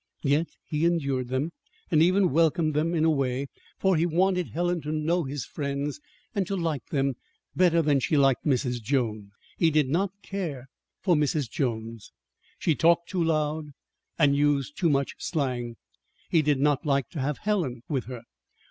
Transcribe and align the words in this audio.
Yet 0.23 0.47
he 0.65 0.83
endured 0.83 1.27
them, 1.27 1.51
and 1.91 2.01
even 2.01 2.31
welcomed 2.31 2.73
them, 2.73 2.95
in 2.95 3.05
a 3.05 3.11
way; 3.11 3.45
for 3.77 3.95
he 3.95 4.07
wanted 4.07 4.47
Helen 4.47 4.81
to 4.81 4.91
know 4.91 5.25
his 5.25 5.45
friends, 5.45 5.99
and 6.33 6.47
to 6.47 6.55
like 6.55 6.87
them 6.87 7.17
better 7.55 7.83
than 7.83 7.99
she 7.99 8.17
liked 8.17 8.43
Mrs. 8.43 8.81
Jones. 8.81 9.29
He 9.59 9.69
did 9.69 9.89
not 9.89 10.09
care 10.23 10.65
for 11.01 11.13
Mrs. 11.13 11.51
Jones. 11.51 12.11
She 12.57 12.73
talked 12.73 13.09
too 13.09 13.23
loud, 13.23 13.73
and 14.17 14.35
used 14.35 14.75
too 14.75 14.89
much 14.89 15.13
slang. 15.19 15.75
He 16.31 16.41
did 16.41 16.59
not 16.59 16.83
like 16.83 17.07
to 17.09 17.19
have 17.19 17.37
Helen 17.37 17.83
with 17.87 18.05
her. 18.05 18.23